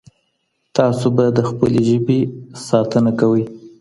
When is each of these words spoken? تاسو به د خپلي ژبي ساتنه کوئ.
تاسو 0.75 1.05
به 1.15 1.25
د 1.37 1.39
خپلي 1.49 1.81
ژبي 1.89 2.19
ساتنه 2.67 3.11
کوئ. 3.19 3.43